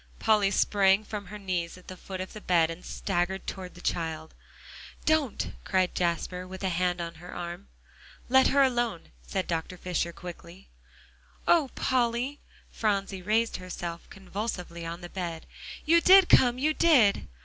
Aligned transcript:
Polly 0.17 0.49
sprang 0.49 1.03
from 1.03 1.27
her 1.27 1.37
knees 1.37 1.77
at 1.77 1.87
the 1.87 1.95
foot 1.95 2.19
of 2.21 2.33
the 2.33 2.41
bed, 2.41 2.71
and 2.71 2.83
staggered 2.83 3.45
toward 3.45 3.75
the 3.75 3.81
child. 3.81 4.33
"Don't!" 5.05 5.53
cried 5.63 5.93
Jasper, 5.93 6.47
with 6.47 6.63
a 6.63 6.69
hand 6.69 6.99
on 6.99 7.13
her 7.21 7.31
arm. 7.35 7.67
"Let 8.27 8.47
her 8.47 8.63
alone," 8.63 9.11
said 9.21 9.45
Dr. 9.45 9.77
Fisher 9.77 10.11
quickly. 10.11 10.69
"Oh, 11.47 11.69
Polly!" 11.75 12.39
Phronsie 12.71 13.21
raised 13.21 13.57
herself 13.57 14.09
convulsively 14.09 14.87
on 14.87 15.01
the 15.01 15.09
bed. 15.09 15.45
"You 15.85 16.01
did 16.01 16.29
come 16.29 16.57
you 16.57 16.73
did!" 16.73 17.27